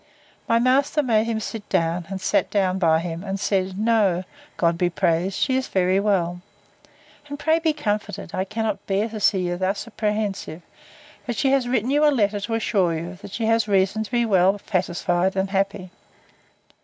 [0.47, 4.23] My master made him sit down, and sat down by him, and said, No;
[4.57, 5.37] God be praised!
[5.37, 6.41] she is very well:
[7.27, 10.63] And pray be comforted; I cannot bear to see you thus apprehensive;
[11.27, 14.09] but she has written you a letter to assure you, that she has reason to
[14.09, 15.91] be well satisfied, and happy.